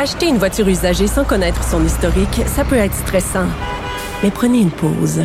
[0.00, 3.48] Acheter une voiture usagée sans connaître son historique, ça peut être stressant.
[4.22, 5.24] Mais prenez une pause.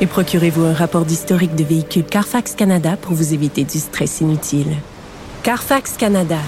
[0.00, 4.76] Et procurez-vous un rapport d'historique de véhicule Carfax Canada pour vous éviter du stress inutile.
[5.42, 6.38] Carfax Canada.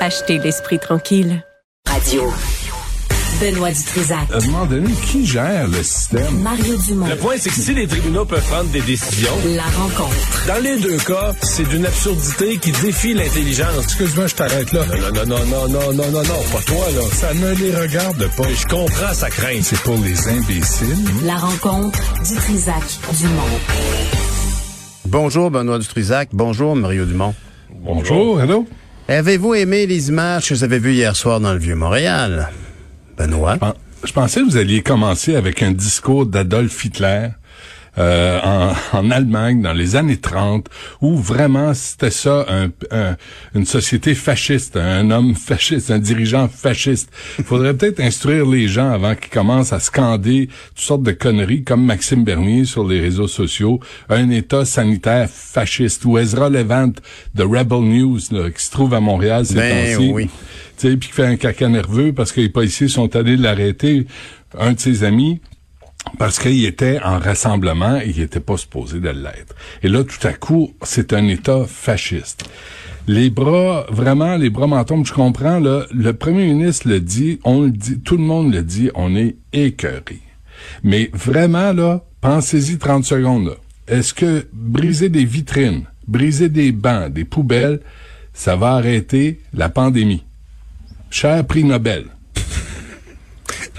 [0.00, 1.42] Achetez l'esprit tranquille.
[1.88, 2.30] Radio.
[3.40, 4.30] Benoît Dutrisac.
[4.32, 6.40] À un moment donné, qui gère le système?
[6.42, 7.06] Mario Dumont.
[7.06, 10.46] Le point, c'est que si les tribunaux peuvent prendre des décisions, La rencontre.
[10.46, 13.84] dans les deux cas, c'est d'une absurdité qui défie l'intelligence.
[13.84, 14.84] Excuse-moi, je t'arrête là.
[14.86, 17.02] Non, non, non, non, non, non, non, non, pas toi, là.
[17.12, 18.44] Ça ne les regarde pas.
[18.54, 19.62] Je comprends sa crainte.
[19.62, 20.96] C'est pour les imbéciles.
[21.24, 22.82] La rencontre Dutrisac
[23.18, 23.58] Dumont.
[25.06, 26.28] Bonjour Benoît Dutrisac.
[26.32, 27.34] Bonjour Mario Dumont.
[27.70, 28.66] Bonjour, hello.
[29.08, 32.50] Avez-vous aimé les images que vous avez vues hier soir dans le Vieux-Montréal?
[33.16, 33.56] Benoît?
[34.04, 37.28] Je pensais que vous alliez commencer avec un discours d'Adolf Hitler.
[37.96, 40.66] euh, en, en Allemagne dans les années 30,
[41.00, 43.16] où vraiment c'était ça, un- un-
[43.54, 47.08] une société fasciste, un homme fasciste, un dirigeant fasciste.
[47.38, 51.62] Il faudrait peut-être instruire les gens avant qu'ils commencent à scander toutes sortes de conneries
[51.62, 56.90] comme Maxime Bernier sur les réseaux sociaux, un État sanitaire fasciste, ou Ezra Levant
[57.36, 60.28] de Rebel News, là, qui se trouve à Montréal ces Ben temps-ci oui.
[60.76, 64.06] Puis qui fait un caca nerveux parce que les policiers sont allés l'arrêter,
[64.58, 65.40] un de ses amis,
[66.18, 69.54] parce qu'il était en rassemblement et il était pas supposé de l'être.
[69.82, 72.44] Et là, tout à coup, c'est un État fasciste.
[73.06, 77.38] Les bras, vraiment, les bras m'en tombent, je comprends, là, le premier ministre le dit,
[77.44, 80.20] on le dit, tout le monde le dit, on est écœuré.
[80.82, 83.56] Mais vraiment, là, pensez-y 30 secondes.
[83.88, 87.80] Est-ce que briser des vitrines, briser des bancs, des poubelles,
[88.32, 90.24] ça va arrêter la pandémie?
[91.14, 92.06] Cher prix Nobel.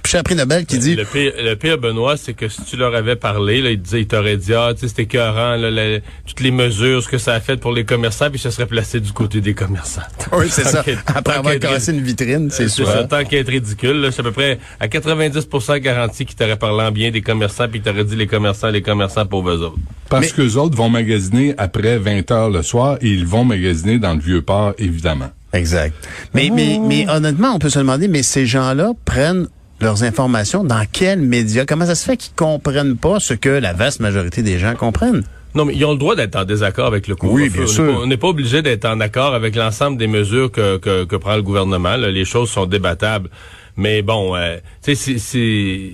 [0.08, 2.96] J'ai appris Nobel qui dit, Le pire, le pire, Benoît, c'est que si tu leur
[2.96, 6.00] avais parlé, là, ils disaient, ils t'auraient dit, ah, tu sais, c'était écœurant, là, la-
[6.26, 9.02] toutes les mesures, ce que ça a fait pour les commerçants, puis ça serait placé
[9.02, 10.04] du côté des commerçants.
[10.32, 10.82] oui, c'est ça.
[10.86, 12.88] Qu'être- Après avoir qu'être cassé une vitrine, c'est C'est sûr.
[12.88, 16.84] ça, tant qu'à être ridicule, c'est à peu près à 90% garanti qu'ils t'auraient parlé
[16.86, 19.80] en bien des commerçants, puis t'auraient dit les commerçants, les commerçants pauvres eux autres.
[20.08, 23.44] Parce Mais- que les autres vont magasiner après 20 heures le soir et ils vont
[23.44, 25.32] magasiner dans le vieux port, évidemment.
[25.56, 25.94] Exact.
[26.34, 29.48] Mais, mais, mais honnêtement, on peut se demander, mais ces gens-là prennent
[29.82, 31.66] leurs informations dans quels médias?
[31.66, 35.24] Comment ça se fait qu'ils comprennent pas ce que la vaste majorité des gens comprennent?
[35.54, 37.44] Non, mais ils ont le droit d'être en désaccord avec le couvre-feu.
[37.44, 37.86] Oui, bien On n'est sûr.
[37.94, 41.16] pas- On n'est pas obligé d'être en accord avec l'ensemble des mesures que, que, que
[41.16, 41.96] prend le gouvernement.
[41.96, 42.12] là.
[42.12, 43.30] Les choses sont débattables.
[43.78, 45.92] Mais bon, euh, tu sais, c'est-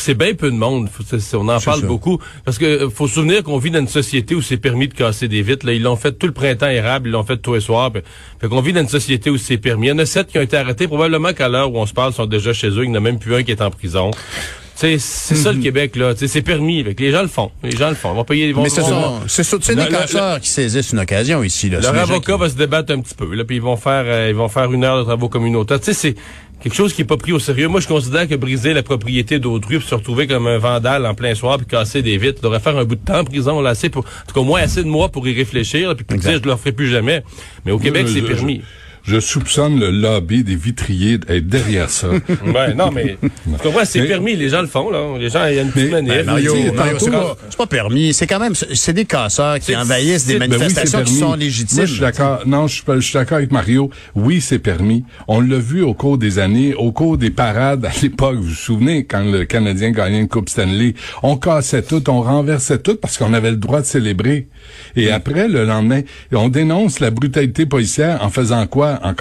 [0.00, 0.14] c'est...
[0.14, 0.88] Bien peu de monde.
[1.34, 1.86] On en parle ça.
[1.86, 2.18] beaucoup.
[2.44, 4.94] Parce que euh, faut se souvenir qu'on vit dans une société où c'est permis de
[4.94, 5.64] casser des vitres.
[5.66, 7.90] Là, ils l'ont fait tout le printemps érable, ils l'ont fait tous les soirs.
[7.92, 8.02] Puis-
[8.40, 9.86] Fait qu'on vit dans une société où c'est permis.
[9.86, 10.86] Il y en a sept qui ont été arrêtés.
[10.88, 12.84] Probablement qu'à l'heure où on se parle, sont déjà chez eux.
[12.84, 14.10] Il n'y en a même plus un qui est en prison.
[14.80, 15.58] C'est ça Mhm.
[15.58, 16.14] le Québec, là.
[16.16, 16.82] C'est permis.
[16.84, 17.50] Que les gens le font.
[17.62, 18.12] Les gens le font.
[18.12, 20.92] Ils vont payer, vont, Mais ce sont, c'est sûr- c'est Le- des casseurs qui saisissent
[20.92, 21.68] une occasion ici.
[21.68, 21.80] Là.
[21.80, 24.28] Leur avocat qui- va se débattre un petit peu, là, puis ils vont faire, euh,
[24.30, 25.78] ils vont faire une heure de travaux communautaires.
[25.80, 26.14] Tu sais, c'est
[26.62, 27.68] quelque chose qui est pas pris au sérieux.
[27.68, 31.14] Moi, je considère que briser la propriété d'autrui, puis se retrouver comme un vandale en
[31.14, 33.70] plein soir, puis casser des vitres, devrait faire un bout de temps en prison, là,
[33.70, 36.04] assez pour, en tout cas, au moins assez de mois pour y réfléchir, là, puis
[36.04, 37.22] pour dire, je le ferai plus jamais.
[37.66, 38.62] Mais au Québec, c'est permis.
[38.62, 38.89] Je
[39.20, 42.08] soupçonne le lobby des vitriers d'être derrière ça.
[42.44, 43.28] Ouais, non, mais tu
[43.62, 45.16] comprends, c'est permis, les gens le font, là.
[45.18, 46.12] Les gens, il y a une petite manif.
[46.12, 48.12] ben, Mario, Mario, c'est pas, permis.
[48.14, 51.34] C'est quand même, c'est des casseurs qui envahissent des c'est- Ben oui, manifestations qui sont
[51.34, 51.78] légitimes.
[51.78, 52.40] Moi, je suis d'accord.
[52.46, 53.90] Non, je suis, je d'accord avec Mario.
[54.14, 55.04] Oui, c'est permis.
[55.28, 58.36] On l'a vu au cours des années, au cours des parades à l'époque.
[58.36, 62.78] Vous vous souvenez quand le Canadien gagnait une Coupe Stanley, on cassait tout, on renversait
[62.78, 64.48] tout parce qu'on avait le droit de célébrer.
[64.96, 66.00] Et après, le lendemain,
[66.32, 68.89] on dénonce la brutalité policière en faisant quoi?
[69.02, 69.14] En,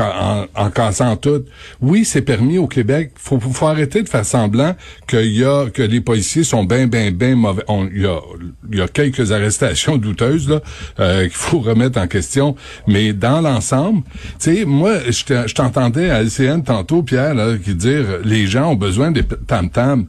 [0.56, 1.46] en, en tout.
[1.82, 3.12] Oui, c'est permis au Québec.
[3.16, 4.76] Faut, faut, arrêter de faire semblant
[5.08, 7.64] qu'il y a, que les policiers sont bien, bien, bien mauvais.
[7.94, 10.62] Il y a, quelques arrestations douteuses, là,
[11.00, 12.56] euh, qu'il faut remettre en question.
[12.88, 14.04] Mais dans l'ensemble,
[14.40, 18.48] tu sais, moi, je te- je t'entendais à LCN tantôt, Pierre, là, qui dire, les
[18.48, 20.06] gens ont besoin des tam-tam.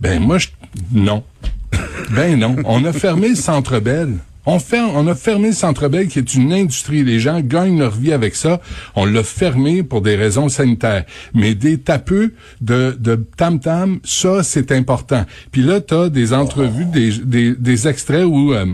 [0.00, 0.48] Ben, moi, je,
[0.92, 1.24] non.
[2.10, 2.56] Ben non.
[2.64, 4.14] On a fermé le Centre Bell.
[4.46, 4.58] On,
[4.94, 7.04] on a fermé le Centre Bell, qui est une industrie.
[7.04, 8.60] Les gens gagnent leur vie avec ça.
[8.96, 11.04] On l'a fermé pour des raisons sanitaires.
[11.34, 12.32] Mais des tapeux
[12.62, 15.26] de, de tam-tam, ça, c'est important.
[15.52, 18.54] Puis là, tu as des entrevues, des, des, des extraits où...
[18.54, 18.66] euh,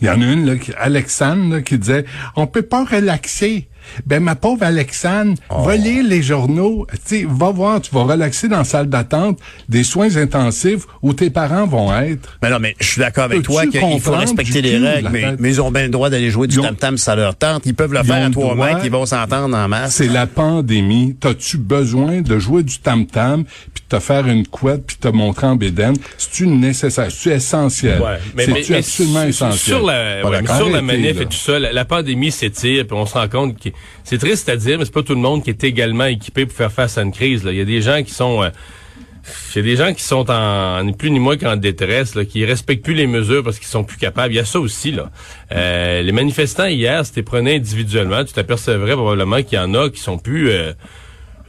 [0.00, 2.04] il y en a une, là, qui- Alexandre, là, qui disait,
[2.34, 3.68] on peut pas relaxer.
[4.06, 6.86] Ben, ma pauvre Alexandre, va lire les journaux.
[6.92, 9.38] Tu sais, va voir, tu vas relaxer dans la salle d'attente
[9.68, 12.38] des soins intensifs où tes parents vont être.
[12.42, 15.60] Mais non, mais je suis d'accord avec toi qu'il faut respecter les règles, mais, ils
[15.60, 17.66] ont bien le droit d'aller jouer du tam-tam ça leur tente.
[17.66, 19.94] Ils peuvent le faire à trois mètres, ils vont s'entendre en masse.
[19.96, 21.16] C'est la pandémie.
[21.20, 23.44] T'as-tu besoin de jouer du tam-tam?
[23.96, 28.00] Te faire une couette puis te montrer en bédaine, c'est-tu nécessaire, c'est-tu essentiel?
[28.00, 29.58] Ouais, mais, c'est-tu mais- mais absolument essentiel?
[29.76, 31.22] Sur la, ouais, sur la manif là.
[31.22, 33.68] et tout ça, la, la pandémie s'étire, puis on se rend compte que
[34.04, 36.56] c'est triste à dire, mais c'est pas tout le monde qui est également équipé pour
[36.56, 37.44] faire face à une crise.
[37.44, 37.52] Là.
[37.52, 38.42] Il y a des gens qui sont...
[38.42, 38.48] euh,
[39.56, 42.84] a des gens qui sont en ni plus ni moins qu'en détresse, là, qui respectent
[42.84, 44.32] plus les mesures parce qu'ils sont plus capables.
[44.34, 45.10] Il y a ça aussi là.
[45.52, 49.90] Euh, les manifestants hier, si tu prenais individuellement, tu t'apercevrais probablement qu'il y en a
[49.90, 50.50] qui sont plus.
[50.50, 50.72] euh,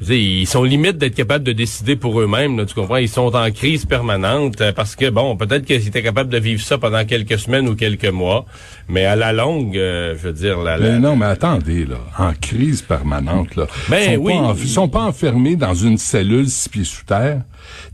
[0.01, 2.65] ils sont limite d'être capables de décider pour eux-mêmes.
[2.65, 2.97] Tu comprends?
[2.97, 6.61] Ils sont en crise permanente euh, parce que bon, peut-être qu'ils étaient capables de vivre
[6.61, 8.45] ça pendant quelques semaines ou quelques mois,
[8.89, 11.97] mais à la longue, euh, je veux dire, la, la- Mais non, mais attendez, là,
[12.17, 13.67] en crise permanente, là.
[13.89, 14.33] Ben ils oui.
[14.33, 17.41] En- ils sont pas enfermés dans une cellule six pieds sous terre.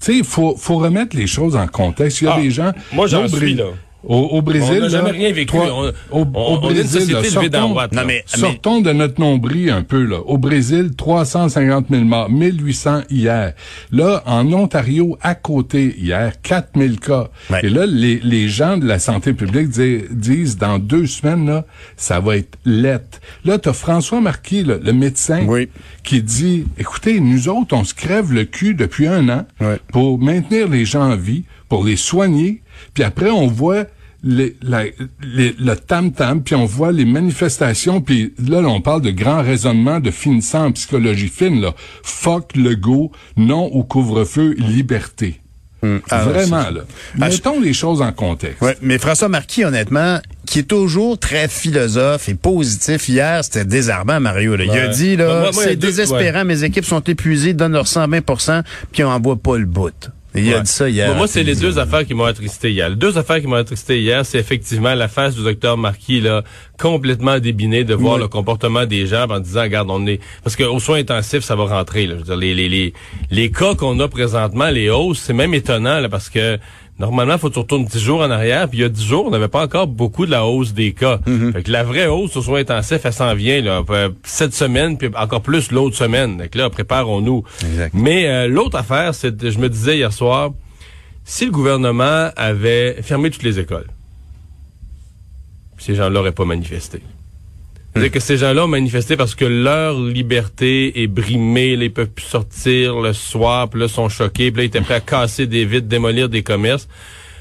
[0.01, 2.21] Tu sais, il faut, faut remettre les choses en contexte.
[2.21, 2.71] Il y a Ah, des gens...
[2.93, 3.65] moi, j'en suis, là.
[4.07, 5.51] Au, au Brésil, On n'a jamais rien vécu.
[5.57, 7.13] toi, On- au, on- au on est une Brésil, société
[7.49, 7.73] là, sortons-.
[7.75, 10.19] Non, mais, mais Sortons de notre nombril un peu, là.
[10.25, 13.53] Au Brésil, 350 000 morts, 1800 hier.
[13.91, 17.27] Là, en Ontario, à côté, hier, 4000 cas.
[17.49, 17.59] Ouais.
[17.63, 21.65] Et là, les, les gens de la santé publique di- disent, dans deux semaines, là,
[21.97, 23.19] ça va être lettre.
[23.43, 25.67] Là, t'as François Marquis, là, le médecin, Oui.
[26.03, 29.77] qui dit, écoutez, nous autres, on se crève le cul depuis un an Ouais.
[29.91, 32.61] pour maintenir les gens en vie, pour les soigner,
[32.93, 33.85] puis après, on voit
[34.23, 34.83] les- la-
[35.23, 39.99] les- le tam-tam, puis on voit les manifestations, puis là, on parle de grands raisonnements
[40.01, 41.73] de finissant en psychologie fine, là.
[42.03, 45.39] Fuck le go, non au couvre-feu, liberté.
[46.09, 46.81] Ah, Vraiment, c'est- là.
[47.21, 48.61] Ah, Mettons les choses en contexte.
[48.61, 54.19] Ouais, mais François Marquis, honnêtement, qui est toujours très philosophe et positif, hier, c'était désarmant,
[54.19, 54.57] Mario.
[54.57, 54.65] là.
[54.65, 59.05] Il a dit, là, a c'est désespérant, mes équipes sont épuisées, donnent leur 120% puis
[59.05, 60.09] on voit pas le bout.
[60.35, 61.07] Il a dit ça hier.
[61.07, 62.89] Moi, moi, c'est les deux affaires qui m'ont attristé hier.
[62.89, 66.43] Les deux affaires qui m'ont attristé hier, c'est effectivement la face du docteur Marquis, là,
[66.77, 68.21] complètement débiné de voir Oui.
[68.21, 71.65] le comportement des gens en disant, regarde, on est, parce qu'aux soins intensifs, ça va
[71.65, 72.13] rentrer, là.
[72.13, 72.93] Je veux dire, les, les, les,
[73.31, 76.59] les cas qu'on a présentement, les hausses, c'est même étonnant, là, parce que,
[76.99, 79.03] Normalement, il faut que tu retournes 10 jours en arrière, puis il y a 10
[79.05, 81.19] jours, on n'avait pas encore beaucoup de la hausse des cas.
[81.53, 83.83] Fait que la vraie hausse aux soins intensifs, elle s'en vient là,
[84.23, 86.37] cette semaine, puis encore plus l'autre semaine.
[86.37, 87.43] Donc là, préparons-nous.
[87.93, 90.51] Mais euh, l'autre affaire, c'est, je me disais hier soir,
[91.23, 93.87] si le gouvernement avait fermé toutes les écoles,
[95.77, 97.01] ces gens-là n'auraient pas manifesté.
[97.93, 102.09] C'est-à-dire que ces gens-là ont manifesté parce que leur liberté est brimée, là, ils peuvent
[102.09, 104.99] plus sortir le soir, puis là, ils sont choqués, puis là, ils étaient prêts à
[104.99, 106.87] casser des vitres, démolir des commerces.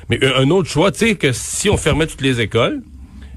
[0.08, 2.80] Mais un un autre choix, tu sais, que si on fermait toutes les écoles,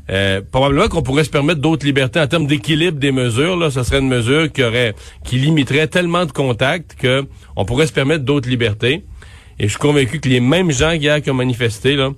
[0.10, 3.56] euh, probablement qu'on pourrait se permettre d'autres libertés en termes d'équilibre des mesures.
[3.56, 4.94] Là, ce serait une mesure qui aurait,
[5.24, 7.26] qui limiterait tellement de contacts que
[7.56, 9.06] on pourrait se permettre d'autres libertés.
[9.60, 12.10] Et je suis convaincu que les mêmes gens hier qui ont manifesté, là,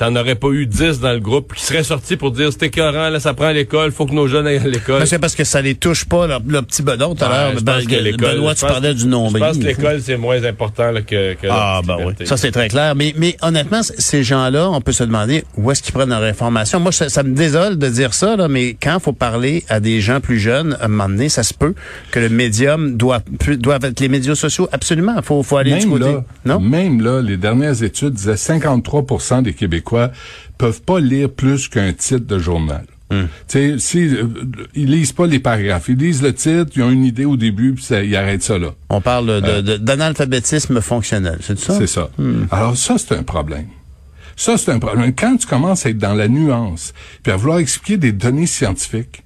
[0.00, 3.10] t'en aurais pas eu 10 dans le groupe qui seraient sortis pour dire c'est écœurant,
[3.10, 5.00] là, ça prend l'école, faut que nos jeunes aillent à l'école.
[5.00, 7.52] Ben, c'est parce que ça les touche pas, leur, leur petit bedon tout à l'heure.
[7.58, 9.42] je Ben, pense que l'école- Benoît, tu parlais du nombril.
[9.44, 12.14] Je pense que l'école, c'est moins important là, que, que Ah, ben oui.
[12.26, 12.94] Ça, c'est très clair.
[12.94, 16.80] Mais, mais honnêtement, ces gens-là, on peut se demander où est-ce qu'ils prennent leur information.
[16.80, 19.80] Moi, ça, ça me désole de dire ça, là, mais quand il faut parler à
[19.80, 21.74] des gens plus jeunes, à un moment donné, ça se peut
[22.10, 23.20] que le médium doit,
[23.58, 24.66] doivent être les médias sociaux.
[24.72, 25.12] Absolument.
[25.18, 26.12] Il faut, faut aller du Même côté.
[26.12, 26.58] là, non?
[26.60, 29.89] même là, les dernières études disaient 53% des Québécois
[30.58, 32.84] peuvent pas lire plus qu'un titre de journal.
[33.12, 33.24] Hmm.
[33.48, 34.24] Tu sais, si euh,
[34.74, 37.72] ils lisent pas les paragraphes, ils lisent le titre, ils ont une idée au début,
[37.74, 38.68] puis ils arrêtent ça là.
[38.88, 41.38] On parle de, de- d'analphabétisme fonctionnel.
[41.40, 41.72] C'est ça?
[41.72, 41.76] Euh.
[41.80, 42.08] C'est ça.
[42.18, 42.44] Hmm.
[42.52, 43.66] Alors ça, c'est un problème.
[44.36, 45.12] Ça, c'est un problème.
[45.14, 49.24] Quand tu commences à être dans la nuance, puis à vouloir expliquer des données scientifiques,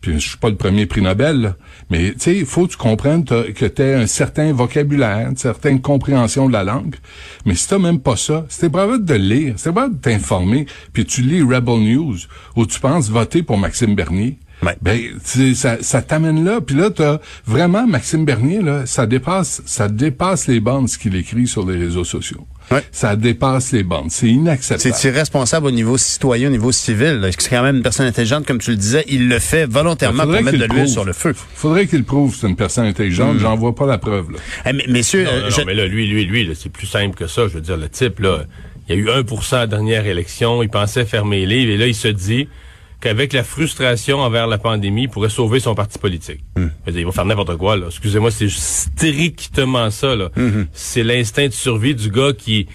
[0.00, 1.56] puis je suis pas le premier prix Nobel, là,
[1.90, 5.36] mais tu sais, il faut que tu comprennes que tu as un certain vocabulaire, une
[5.36, 6.96] certaine compréhension de la langue.
[7.44, 11.04] Mais si t'as même pas ça, pas capable de lire, pas capable de t'informer, puis
[11.04, 12.16] tu lis Rebel News,
[12.56, 14.76] où tu penses voter pour Maxime Bernier, Ouais.
[14.82, 16.60] ben, tu sais, ça, ça t'amène là.
[16.60, 21.14] Puis là, t'as vraiment Maxime Bernier, là, ça dépasse, ça dépasse les bandes ce qu'il
[21.16, 22.46] écrit sur les réseaux sociaux.
[22.70, 22.84] Ouais.
[22.92, 24.10] Ça dépasse les bandes.
[24.10, 24.94] C'est inacceptable.
[24.94, 27.14] C'est irresponsable au niveau citoyen, au niveau civil.
[27.20, 27.30] là.
[27.36, 29.04] C'est quand même une personne intelligente, comme tu le disais.
[29.08, 31.34] Il le fait volontairement pour Faudrait mettre de l'huile sur le feu.
[31.54, 33.38] Faudrait qu'il prouve que c'est une personne intelligente.
[33.40, 34.30] J'en vois pas la preuve.
[34.32, 34.38] Là.
[34.66, 36.70] Eh, mais- messieurs, Non, euh, non, non, je- mais là, lui, lui, lui, là, c'est
[36.70, 37.42] plus simple que ça.
[37.48, 38.44] Je veux dire, le type, là,
[38.88, 41.76] il y a eu 1% à la dernière élection, il pensait fermer les livres, et
[41.76, 42.46] là, il se dit
[43.00, 46.40] qu'avec la frustration envers la pandémie, il pourrait sauver son parti politique.
[46.56, 46.68] Hmm.
[46.86, 47.86] Il va faire n'importe quoi, là.
[47.86, 50.30] Excusez-moi, c'est strictement ça, là.
[50.36, 50.64] Hmm.
[50.72, 52.66] C'est l'instinct de survie du gars qui...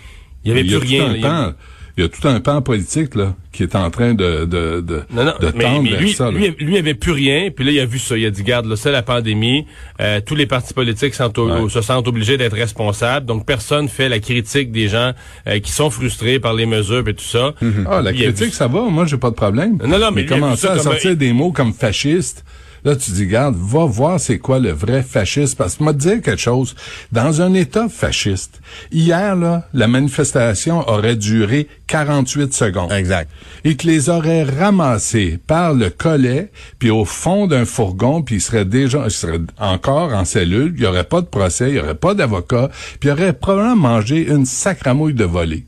[0.44, 1.55] Il n'y avait Il plus rien.
[1.98, 5.04] Il y a- tout un pan politique là qui est en train de de de,
[5.14, 6.25] Non, non, de mais, tendre mais vers lui, ça.
[6.25, 6.32] là.
[6.32, 8.18] lui, lui avait plus rien, puis là, il a vu ça.
[8.18, 9.66] Il a dit, garde, là, c'est la pandémie.
[10.02, 11.70] Euh, tous les partis politiques sont au- Ouais.
[11.70, 13.25] se sentent obligés d'être responsables.
[13.25, 15.14] Donc, personne fait la critique des gens
[15.48, 17.54] euh, qui sont frustrés par les mesures et tout ça.
[17.90, 18.82] Ah, la critique, ça va.
[18.82, 19.78] Moi, j'ai pas de problème.
[19.86, 22.44] Non, non, mais lui, commencer ça à sortir des mots comme fasciste.
[22.86, 25.56] Là, tu dis, garde, va voir c'est quoi le vrai fascisme.
[25.58, 26.75] Parce que moi, te dire quelque chose,
[27.12, 28.62] dans un État fasciste,
[28.92, 32.92] hier, là, la manifestation aurait duré 48 secondes.
[32.92, 33.30] Exact.
[33.63, 38.42] Et que les aurait ramassés par le collet, puis au fond d'un fourgon, puis ils
[38.42, 41.80] seraient déjà, ils seraient encore en cellule, il y aurait pas de procès, il y
[41.80, 45.65] aurait pas d'avocat, puis ils auraient probablement mangé une sacramouille de volée.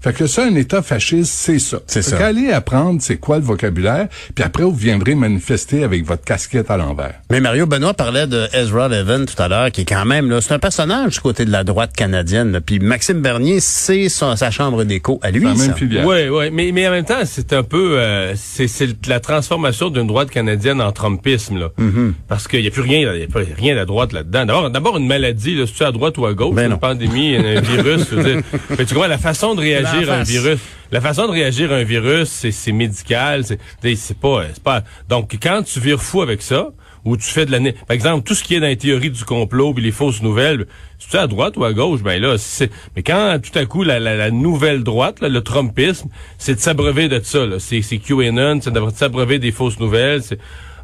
[0.00, 1.78] Fait que ça, un État fasciste, c'est ça.
[1.86, 2.16] C'est ça.
[2.16, 6.76] qu'allez apprendre c'est quoi le vocabulaire, puis après, vous viendrez manifester avec votre casquette à
[6.76, 7.14] l'envers.
[7.30, 10.40] Mais Mario Benoît parlait de Ezra Levin tout à l'heure, qui est quand même là,
[10.40, 12.52] c'est un personnage du côté de la droite canadienne.
[12.52, 12.60] là.
[12.60, 15.40] Puis Maxime Bernier, c'est son- sa chambre d'écho à lui.
[15.40, 15.66] C'est la ça.
[15.68, 16.06] même filière.
[16.06, 19.90] Oui, oui, mais, mais en même temps, c'est un peu, euh, c'est c'est la transformation
[19.90, 21.68] d'une droite canadienne en Trumpisme, là.
[21.78, 22.12] Mm-hmm.
[22.28, 24.46] Parce qu'il n'y a plus rien, il y a plus rien à droite là-dedans.
[24.46, 26.78] D'abord, d'abord une maladie, là, c'est à droite ou à gauche, Ben une non.
[26.78, 28.42] pandémie, un virus, je veux dire.
[28.78, 30.28] Mais tu comprends, la façon de réagir D'en à un face.
[30.30, 30.58] virus,
[30.90, 33.58] la façon de réagir à un virus, c'est c'est médical, c'est
[33.96, 34.82] c'est pas, c'est pas.
[35.08, 36.68] Donc, quand tu vires fou avec ça,
[37.04, 37.60] ou tu fais de la...
[37.60, 40.20] né- Par exemple, tout ce qui est dans les théories du complot puis les fausses
[40.20, 40.66] nouvelles,
[40.98, 42.70] c'est à droite ou à gauche, ben là, c'est...
[42.96, 46.60] Mais quand tout à coup la, la, la nouvelle droite, là, le Trumpisme, c'est de
[46.60, 50.38] s'abreuver de ça, c'est QAnon, c'est de s'abreuver des fausses nouvelles, c'est...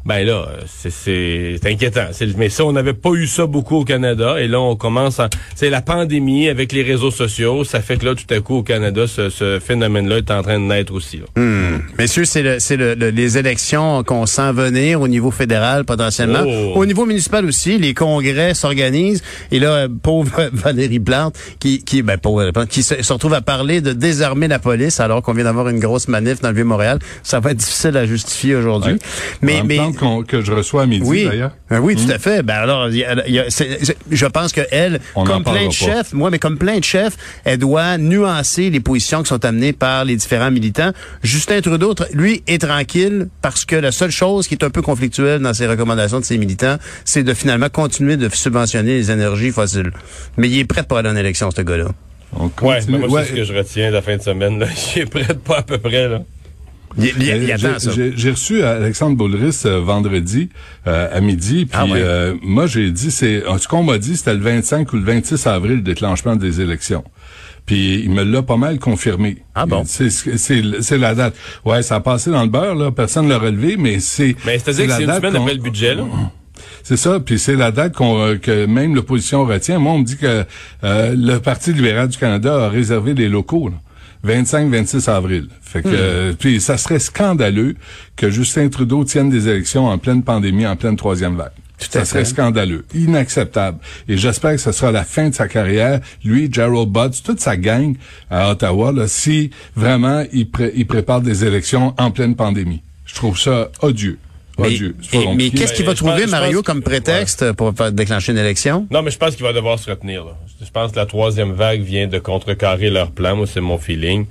[0.05, 2.05] Ben là, c'est, inquiétant.
[2.37, 4.39] Mais ça, on n'avait pas eu ça beaucoup au Canada.
[4.39, 5.31] Et là, on commence à...
[5.55, 7.63] C'est la pandémie avec les réseaux sociaux.
[7.63, 10.65] Ça fait que là, tout à coup, au Canada, ce, phénomène-là est en train de
[10.65, 11.21] naître aussi.
[11.35, 11.64] Hmm.
[11.97, 16.43] Messieurs, c'est le, c'est le- le- les élections qu'on sent venir au niveau fédéral potentiellement.
[16.45, 16.73] Oh.
[16.75, 19.23] Au niveau municipal aussi, les congrès s'organisent.
[19.51, 23.41] Et là, euh, pauvre Valérie Plante, qui, qui, ben, pauvre qui se, se retrouve à
[23.41, 26.99] parler de désarmer la police alors qu'on vient d'avoir une grosse manif dans le Vieux-Montréal.
[27.23, 28.93] Ça va être difficile à justifier aujourd'hui.
[28.93, 28.99] Ouais.
[29.41, 29.79] Mais, mais,
[30.27, 31.51] que je reçois à midi, oui, d'ailleurs.
[31.71, 32.43] Euh, oui, tout à fait.
[32.43, 35.67] Ben alors, y a- y a- c'est- c'est- je pense que elle, On comme plein
[35.67, 39.43] de chefs, moi, mais comme plein de chefs, elle doit nuancer les positions qui sont
[39.45, 40.91] amenées par les différents militants.
[41.23, 45.41] Justin Trudeau, lui, est tranquille parce que la seule chose qui est un peu conflictuelle
[45.41, 49.91] dans ses recommandations de ses militants, c'est de finalement continuer de subventionner les énergies fossiles.
[50.37, 51.87] Mais il est prêt pour aller en élection, ce gars-là.
[52.33, 53.23] On Ouais, ben moi, Ouais.
[53.23, 54.59] c'est ce que je retiens de la fin de semaine.
[54.59, 54.67] Là.
[54.95, 56.21] Il est prêt pas à peu près, là.
[56.97, 57.91] Euh, j'ai- ça.
[57.93, 60.49] J'ai j'ai reçu Alexandre Boulris euh, vendredi
[60.87, 61.99] euh, à midi, puis Ah ouais.
[62.01, 65.45] euh, moi j'ai dit c'est ce qu'on m'a dit c'était le 25 ou le 26
[65.47, 67.03] avril le déclenchement des élections.
[67.65, 69.37] Puis il me l'a pas mal confirmé.
[69.55, 69.83] Ah bon?
[69.85, 71.35] C'est c'est c'est la date.
[71.65, 74.87] Ouais, ça a passé dans le beurre là, personne l'a relevé, mais c'est Mais c'est-à-dire
[74.87, 76.03] que c'est une date semaine après le budget, là.
[76.83, 79.79] C'est ça, puis c'est la date qu'on euh, que même l'opposition retient.
[79.79, 80.45] Moi, on me dit que
[80.83, 83.69] euh, le Parti libéral du Canada a réservé des locaux.
[83.69, 83.75] là.
[84.25, 85.47] 25-26 avril.
[85.61, 87.75] Fait que, euh, puis ça serait scandaleux
[88.15, 91.51] que Justin Trudeau tienne des élections en pleine pandémie, en pleine troisième vague.
[91.79, 93.79] À ça serait scandaleux, inacceptable.
[94.07, 97.57] Et j'espère que ce sera la fin de sa carrière, lui, Gerald Butts, toute sa
[97.57, 97.95] gang
[98.29, 102.81] à Ottawa, là, si vraiment il, pré- il prépare des élections en pleine pandémie.
[103.05, 104.17] Je trouve ça odieux.
[104.57, 104.69] Mais,
[105.35, 108.87] mais qu'est-ce qu'il va trouver, pense- Mario, comme prétexte pour faire déclencher une élection?
[108.89, 110.23] Non, mais je pense qu'il va devoir se retenir.
[110.23, 110.31] Là.
[110.63, 113.35] Je pense que la troisième vague vient de contrecarrer leur plan.
[113.35, 114.27] Moi, c'est mon feeling.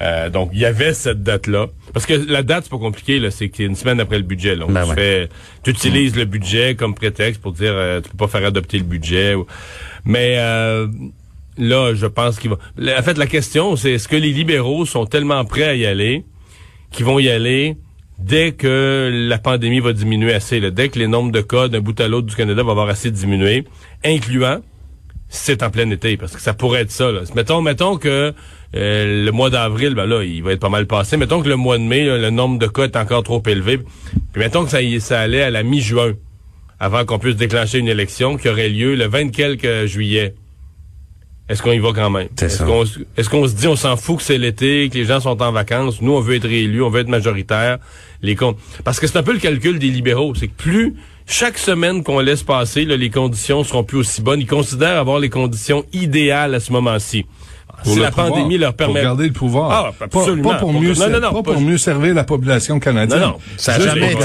[0.00, 1.66] Euh, donc, il y avait cette date-là.
[1.92, 3.18] Parce que la date, c'est pas compliqué.
[3.18, 3.30] là.
[3.30, 4.54] C'est qu'il y a une semaine après le budget.
[4.54, 4.66] Là.
[4.68, 4.94] Ben tu ouais.
[4.94, 5.28] fais-
[5.64, 8.84] tu utilises le budget comme prétexte pour dire euh, tu peux pas faire adopter le
[8.84, 9.34] budget.
[9.34, 9.46] ou-
[10.04, 10.86] Mais euh,
[11.56, 12.58] là, je pense qu'il va...
[12.98, 16.24] En fait, la question, c'est est-ce que les libéraux sont tellement prêts à y aller
[16.92, 17.76] qu'ils vont y aller
[18.20, 21.80] dès que la pandémie va diminuer assez, là, dès que les nombres de cas d'un
[21.80, 23.64] bout à l'autre du Canada vont avoir assez diminué,
[24.04, 24.58] incluant
[25.28, 27.10] c'est en plein été, parce que ça pourrait être ça.
[27.12, 27.20] Là.
[27.34, 28.32] Mettons, mettons que
[28.74, 31.16] euh, le mois d'avril, ben là, il va être pas mal passé.
[31.16, 33.78] Mettons que le mois de mai, le nombre de cas est encore trop élevé.
[34.32, 36.14] Puis mettons que ça, ça allait à la mi-juin,
[36.80, 40.34] avant qu'on puisse déclencher une élection qui aurait lieu le 20 quelques juillet.
[41.48, 42.28] Est-ce qu'on y va quand même?
[43.16, 45.52] Est-ce qu'on se dit on s'en fout que c'est l'été, que les gens sont en
[45.52, 47.78] vacances, nous on veut être réélus, on veut être majoritaire,
[48.22, 50.94] les con- parce que c'est un peu le calcul des libéraux, c'est que plus
[51.26, 54.40] chaque semaine qu'on laisse passer, là, les conditions seront plus aussi bonnes.
[54.40, 57.26] Ils considèrent avoir les conditions idéales à ce moment-ci.
[57.84, 59.70] Pour si la pouvoir, pandémie leur permet Pour garder le pouvoir.
[59.70, 60.50] Ah, Pas- absolument.
[60.50, 63.20] Pas, pour Pour- mieux, non, non, non, pas pas- pour mieux servir la population canadienne.
[63.20, 63.38] Non, non.
[63.56, 64.24] Ça a jamais été.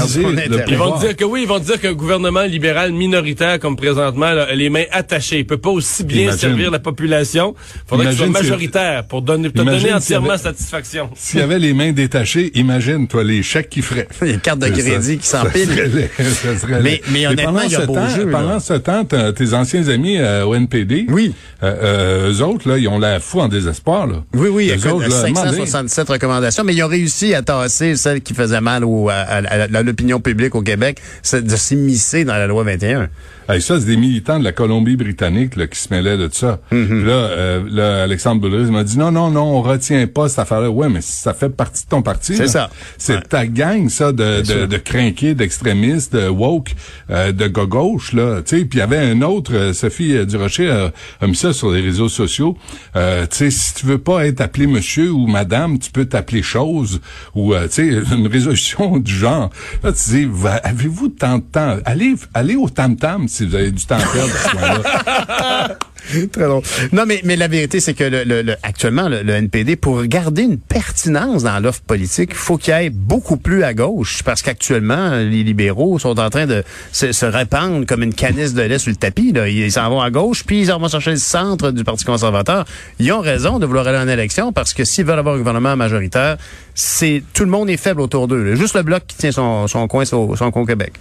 [0.67, 1.00] Ils vont pouvoir.
[1.00, 4.69] dire que oui, ils vont dire qu'un gouvernement libéral minoritaire comme présentement là, a les
[4.69, 5.39] mains attachées.
[5.39, 6.39] Il peut pas aussi bien Imagine.
[6.39, 7.55] servir la population.
[7.88, 11.10] Faudrait qu'il soit majoritaire pour donner, te donner entièrement avait- satisfaction.
[11.15, 14.07] S'il y avait les mains détachées, imagine, toi, les chèques qu'il ferait.
[14.22, 15.67] Les cartes de crédit qui s'empilent.
[15.69, 18.38] serait- ça serait- Mais- mais honnêtement, pendant il y a ce beau temps, jeu, là.
[18.39, 21.33] Pendant ce temps, tes anciens amis euh, au NPD, Oui.
[21.62, 24.23] euh, euh, eux autres, là, ils ont la foi en désespoir, là.
[24.33, 26.88] Oui, oui, il y a Eux comme autres, là, demandez- 567 recommandations, mais ils ont
[26.88, 31.00] réussi à tasser celles qui faisaient mal au, à, à- à l'opinion publique au Québec,
[31.21, 33.09] c'est de s'immiscer dans la loi 21.
[33.50, 36.59] Hey, ça, c'est des militants de la Colombie-Britannique là, qui se mêlaient de ça.
[36.71, 36.88] Mm-hmm.
[36.88, 40.39] Puis là, euh, là, Alexandre Boulris m'a dit non, non, non, on retient pas cette
[40.39, 40.69] affaire-là.
[40.69, 42.38] Ouais, mais ça fait partie de ton parti.
[42.38, 42.69] C'est ça.
[42.97, 43.21] C'est Ouais.
[43.21, 46.73] ta gang, ça, de, de, de crinqués, d'extrémistes, de woke,
[47.09, 48.41] euh, de gauche là.
[48.45, 51.35] Tu sais, puis il y avait un autre, euh, Sophie euh, Durocher a, a mis
[51.35, 52.57] ça sur les réseaux sociaux.
[52.95, 57.02] Euh, sais, si tu veux pas être appelé monsieur ou madame, tu peux t'appeler chose
[57.36, 59.50] ou euh, tu sais une résolution du genre.
[59.84, 60.28] Là, tu dis,
[60.63, 61.78] avez-vous tant de temps?
[61.86, 65.78] Allez, allez au tam tam si vous avez du temps à perdre à ce moment-là.
[66.34, 66.62] Très long.
[66.92, 70.04] Non, mais, mais la vérité, c'est que le, le- le- actuellement, le, le NPD, pour
[70.04, 74.22] garder une pertinence dans l'offre politique, il faut qu'il y ait beaucoup plus à gauche,
[74.24, 76.62] parce qu'actuellement, les libéraux sont en train de
[76.92, 79.32] se, se répandre comme une canisse de lait sur le tapis.
[79.32, 79.48] Là.
[79.48, 82.66] Ils s'en vont à gauche, puis ils en vont chercher le centre du Parti conservateur.
[83.00, 85.75] Ils ont raison de vouloir aller en élection, parce que s'ils veulent avoir un gouvernement
[85.75, 86.38] majoritaire,
[86.75, 88.44] c'est tout le monde est faible autour d'eux.
[88.44, 88.56] là.
[88.56, 90.94] Juste le bloc qui tient son, son coin, son, son coin au Québec.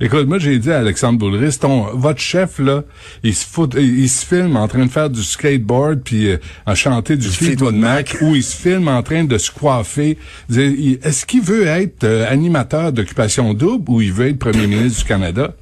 [0.00, 2.82] Écoute, moi j'ai dit à Alexandre Boulris, ton votre chef là,
[3.22, 6.74] il se fout, il, se filme en train de faire du skateboard puis euh, en
[6.74, 10.18] chanter du Fleetwood Mac ou il se filme en train de se coiffer.
[10.50, 15.08] Est-ce qu'il veut être euh, animateur d'occupation double ou il veut être premier ministre du
[15.08, 15.54] Canada?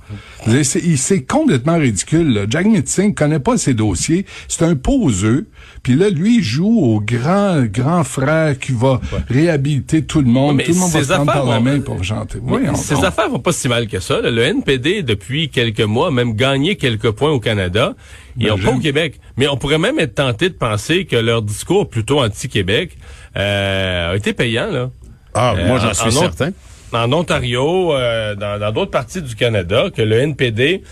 [0.65, 2.33] C'est complètement ridicule.
[2.33, 2.41] Là.
[2.49, 4.27] Jack Singh connaît pas ses dossiers.
[4.49, 5.49] C'est un poseux.
[5.83, 10.51] Puis là, lui, il joue au grand grand frère qui va réhabiliter tout le monde.
[10.51, 12.39] Ouais, mais tout le monde va se prendre par la vont- main pour chanter.
[12.43, 13.05] Voyons Ces donc.
[13.05, 14.21] affaires vont pas si mal que ça.
[14.21, 14.31] là.
[14.31, 17.95] Le NPD, depuis quelques mois, a même gagné quelques points au Canada.
[18.37, 19.21] Ils Ben, ont pas au Québec.
[19.37, 22.97] Mais on pourrait même être tenté de penser que leur discours plutôt anti-Québec
[23.37, 24.71] euh, a été payant.
[24.71, 24.91] Là.
[25.35, 26.51] Ah, Euh, moi, en- j'en suis autre- certain.
[26.93, 30.83] En Ontario, euh, dans d'autres parties du Canada, que le NPD...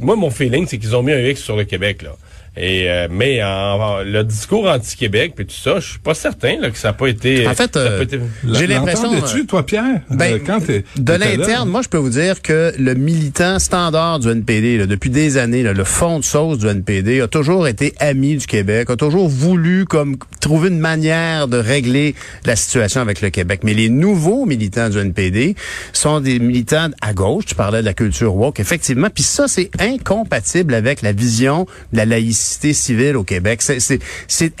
[0.00, 2.02] moi, mon feeling, c'est qu'ils ont mis un X sur le Québec.
[2.02, 2.10] là.
[2.56, 6.60] Et euh, mais en, en- le discours anti-Québec puis tout ça, je suis pas certain
[6.60, 7.48] là, que ça n'a pas été.
[7.48, 8.20] En fait, euh, été-
[8.52, 9.08] J'ai l'impression,
[9.48, 10.02] toi, Pierre?
[10.08, 11.18] Ben, Euh, quand t'es- de là?
[11.18, 15.36] l'interne, moi, je peux vous dire que le militant standard du NPD, là, depuis des
[15.36, 18.94] années, là, le fond de sauce du NPD, a toujours été ami du Québec, a
[18.96, 23.62] toujours voulu comme trouver une manière de régler la situation avec le Québec.
[23.64, 25.56] Mais les nouveaux militants du NPD
[25.92, 27.46] sont des militants à gauche.
[27.46, 29.08] Tu parlais de la culture woke, effectivement.
[29.12, 33.62] Puis ça, c'est incompatible avec la vision de la laïcité civile au Québec.
[33.62, 34.00] C'est-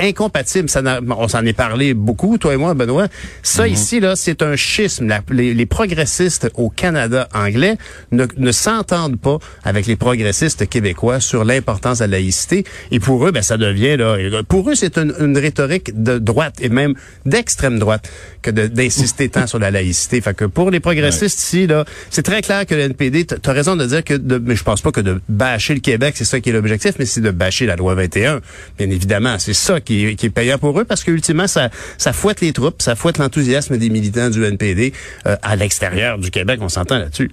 [0.00, 0.68] incompatible.
[0.68, 3.08] Ça on s'en est parlé beaucoup, toi et moi, Benoît.
[3.42, 5.06] Ça ici, là, c'est un schisme.
[5.08, 7.76] La- les, les progressistes au Canada anglais
[8.12, 12.64] ne, ne s'entendent pas avec les progressistes québécois sur l'importance de la laïcité.
[12.90, 14.16] Et pour eux, ben, ça devient, là,
[14.48, 16.94] pour eux, c'est une, une rhétorique de droite et même
[17.26, 18.10] d'extrême droite
[18.42, 20.20] que d'insister tant sur la laïcité.
[20.20, 23.52] Fait que pour les progressistes ici, là, c'est très clair que le NPD, tu as
[23.52, 26.24] raison de dire que, de, mais je pense pas que de bâcher le Québec, c'est
[26.24, 28.40] ça qui est l'objectif, mais c'est de bâcher la loi 21.
[28.78, 32.40] Bien évidemment, c'est ça qui est, payant pour eux parce que ultimement, ça, ça fouette
[32.40, 34.92] les troupes, ça fouette l'enthousiasme des militants du NPD
[35.26, 36.60] euh, à l'extérieur du Québec.
[36.62, 37.30] On s'entend là-dessus.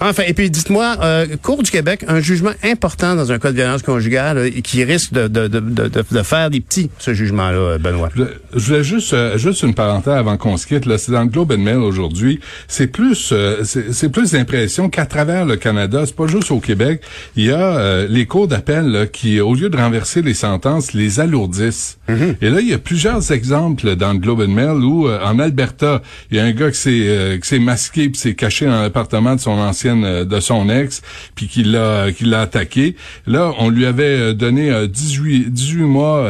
[0.00, 3.56] Enfin, et puis dites-moi, euh, Cour du Québec, un jugement important dans un cas de
[3.56, 7.58] violence conjugale euh, qui risque de, de, de, de, de faire des petits, ce jugement-là,
[7.58, 8.08] euh, Benoît?
[8.16, 10.84] Je je voulais juste euh, juste une parenthèse avant qu'on se quitte.
[10.96, 12.40] C'est dans le Globe and Mail aujourd'hui.
[12.68, 17.02] C'est plus euh, c'est plus l'impression qu'à travers le Canada, c'est pas juste au Québec.
[17.36, 21.20] Il y a euh, les cours d'appel qui, au lieu de renverser les sentences, les
[21.20, 21.98] alourdissent.
[22.42, 25.38] Et là, il y a plusieurs exemples dans le Globe and Mail où euh, en
[25.38, 28.66] Alberta, il y a un gars qui s'est euh, qui s'est masqué puis s'est caché
[28.66, 31.02] dans l'appartement de son ancienne euh, de son ex
[31.34, 32.96] puis qui l'a qui l'a attaqué.
[33.26, 36.28] Là, on lui avait euh, donné euh, 18 18 mois.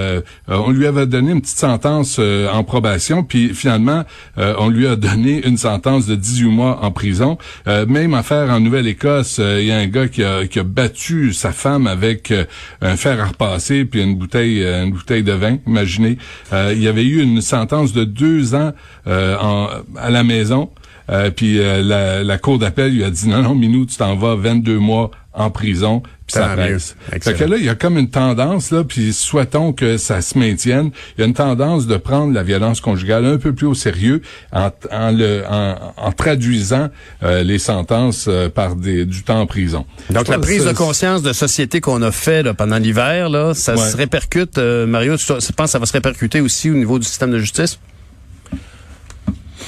[0.49, 4.05] on lui avait donné une petite sentence en probation, puis finalement,
[4.37, 7.39] on lui a donné une sentence de 18 mois en prison.
[7.67, 11.53] Même affaire en Nouvelle-Écosse, il y a un gars qui a, qui a battu sa
[11.53, 12.33] femme avec
[12.81, 15.59] un fer à repasser puis une bouteille une bouteille de vin.
[15.67, 16.19] Imaginez,
[16.53, 18.73] il y avait eu une sentence de deux ans
[19.07, 20.71] en, à la maison.
[21.11, 24.15] Euh, puis euh, la, la cour d'appel lui a dit non non Minou tu t'en
[24.17, 26.95] vas 22 mois en prison puis ça presse.
[27.11, 30.39] Fait que là il y a comme une tendance là puis souhaitons que ça se
[30.39, 30.91] maintienne.
[31.17, 34.21] Il y a une tendance de prendre la violence conjugale un peu plus au sérieux
[34.53, 36.89] en, en le en, en traduisant
[37.23, 39.87] euh, les sentences euh, par des, du temps en prison.
[40.11, 43.75] Donc, la prise de conscience de société qu'on a fait là, pendant l'hiver, là, ça
[43.75, 43.91] Ouais.
[43.91, 44.59] se répercute.
[44.59, 47.31] euh, Mario, tu, tu penses que ça va se répercuter aussi au niveau du système
[47.33, 47.79] de justice?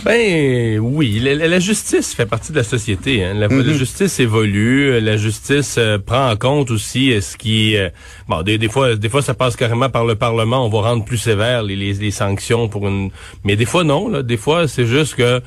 [0.05, 3.25] Ben oui, la, justice fait partie de la société.
[3.25, 3.33] Hein.
[3.35, 7.89] La, la justice évolue, la justice euh, prend en compte aussi euh, ce qui, euh,
[8.29, 10.67] bon, des, des fois, des fois ça passe carrément par le Parlement.
[10.67, 13.11] On va rendre plus sévères les, les, les sanctions pour une,
[13.45, 14.09] mais des fois non.
[14.11, 15.41] Là, des fois c'est juste que,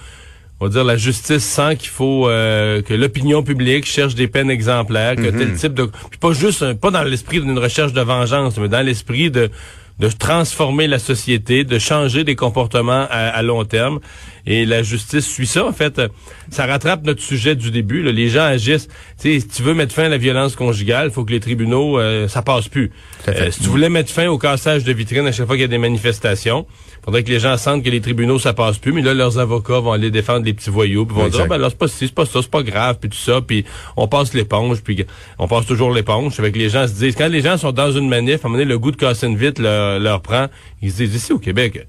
[0.59, 4.49] on va dire, la justice sent qu'il faut euh, que l'opinion publique cherche des peines
[4.49, 8.01] exemplaires, que tel type de, puis pas juste, un- pas dans l'esprit d'une recherche de
[8.01, 9.51] vengeance, mais dans l'esprit de
[9.99, 13.99] de transformer la société, de changer des comportements à, à long terme.
[14.47, 15.65] Et la justice suit ça.
[15.65, 16.01] En fait,
[16.49, 18.01] ça rattrape notre sujet du début.
[18.01, 18.13] Là.
[18.13, 18.87] Les gens agissent.
[19.17, 22.29] si tu veux mettre fin à la violence conjugale, il faut que les tribunaux, euh,
[22.29, 22.91] ça passe plus.
[23.27, 25.65] Euh, si tu voulais mettre fin au cassage de vitrines à chaque fois qu'il y
[25.65, 26.65] a des manifestations,
[27.03, 28.93] faudrait que les gens sentent que les tribunaux, ça passe plus.
[28.93, 31.57] Mais là, leurs avocats vont aller défendre les petits voyous, puis vont dire, ah, ben
[31.57, 33.65] là, c'est pas c'est pas ça, c'est pas grave, puis tout ça, puis
[33.97, 35.05] on passe l'éponge, puis
[35.39, 36.39] on passe toujours l'éponge.
[36.39, 38.59] Avec les gens se disent, quand les gens sont dans une manif, à un moment
[38.59, 40.47] donné, le goût de casser une vitre leur, leur prend,
[40.81, 41.85] ils se disent, ici au Québec,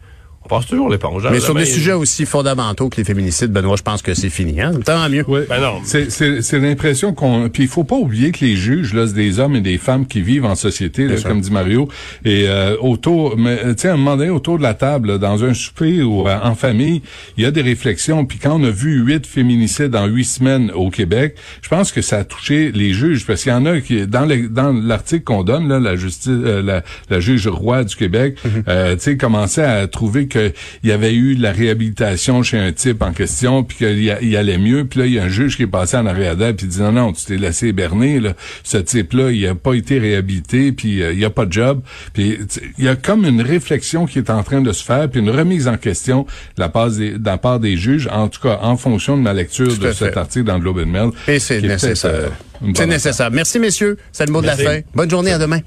[0.50, 1.26] on passe toujours l'éponge.
[1.26, 1.30] Hein.
[1.32, 4.60] Mais sur des sujets aussi fondamentaux que les féminicides, Benoît, je pense que c'est fini.
[4.60, 4.72] Hein?
[4.84, 5.24] Tant mieux.
[5.28, 5.40] Oui.
[5.48, 5.80] Ben non.
[5.84, 7.48] C'est l'impression qu'on...
[7.48, 10.06] Puis il faut pas oublier que les juges, là, c'est des hommes et des femmes
[10.06, 11.88] qui vivent en société, là, comme dit Mario.
[12.24, 13.36] Et euh, autour...
[13.36, 16.26] Mais tu sais, à un moment donné, autour de la table, dans un souper ou
[16.26, 17.02] euh, en famille,
[17.36, 18.24] il y a des réflexions.
[18.24, 22.00] Puis quand on a vu huit féminicides en huit semaines au Québec, je pense que
[22.00, 23.26] ça a touché les juges.
[23.26, 24.06] Parce qu'il y en a qui...
[24.06, 24.26] Dans
[24.72, 26.28] l'article qu'on donne, là, la justice...
[26.28, 28.96] Euh, la, la, juge roi du Québec, mm-hmm.
[28.96, 30.37] tu sais, commençait à trouver que
[30.82, 34.58] il y avait eu la réhabilitation chez un type en question, puis qu'il y allait
[34.58, 34.84] mieux.
[34.84, 36.70] Puis là, il y a un juge qui est passé en arrière d'elle, puis il
[36.70, 38.20] dit non, non, tu t'es laissé berner.
[38.20, 38.34] Là.
[38.64, 41.82] Ce type-là, il a pas été réhabilité, puis euh, il a pas de job.
[42.12, 42.38] Puis
[42.78, 45.30] il y a comme une réflexion qui est en train de se faire, puis une
[45.30, 48.58] remise en question de la part des, de la part des juges, en tout cas
[48.62, 51.10] en fonction de ma lecture de cet article dans le Globe and Mail.
[51.26, 52.10] Et c'est nécessaire.
[52.14, 52.28] Euh,
[52.74, 53.30] c'est nécessaire.
[53.30, 53.96] Merci, messieurs.
[54.12, 54.80] C'est le mot de la fin.
[54.94, 55.32] Bonne journée.
[55.32, 55.60] À demain.